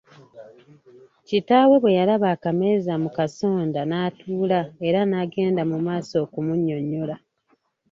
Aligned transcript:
Kitaawe 1.27 1.75
bwe 1.79 1.97
yalaba 1.99 2.27
akameeza 2.35 2.93
mu 3.03 3.09
kasonda 3.17 3.79
n’atuula 3.85 4.59
era 4.87 4.99
n’agenda 5.09 5.61
mu 5.71 5.77
maaso 5.85 6.13
okumunnyonnyola. 6.25 7.15